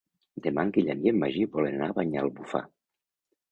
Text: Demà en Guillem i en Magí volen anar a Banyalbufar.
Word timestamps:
Demà 0.45 0.63
en 0.67 0.71
Guillem 0.77 1.03
i 1.03 1.11
en 1.11 1.19
Magí 1.25 1.45
volen 1.57 1.79
anar 1.79 1.93
a 1.95 1.97
Banyalbufar. 2.01 2.65